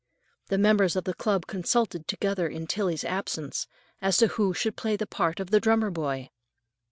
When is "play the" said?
4.75-5.05